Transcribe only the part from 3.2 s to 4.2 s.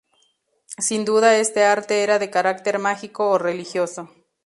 o religioso.